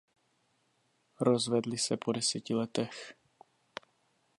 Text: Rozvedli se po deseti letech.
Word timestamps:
Rozvedli 1.19 1.77
se 1.77 1.97
po 1.97 2.11
deseti 2.11 2.53
letech. 2.53 3.13